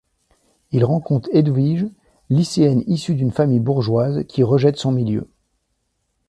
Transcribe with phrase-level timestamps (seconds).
[0.71, 1.85] Il rencontre Edwige,
[2.31, 5.29] lycéenne issue d'une famille bourgeoise qui rejette son milieu.